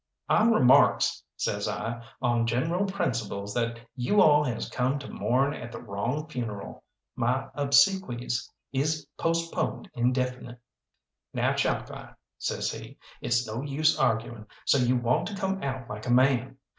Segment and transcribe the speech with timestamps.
[0.29, 5.71] "I remarks," says I, "on general principles that you all has come to mourn at
[5.71, 6.83] the wrong funeral.
[7.15, 10.57] My obsequies is postponed indefinite."
[11.35, 16.07] "Now, Chalkeye," says he, "it's no use arguing, so you want to come out like
[16.07, 16.57] a man.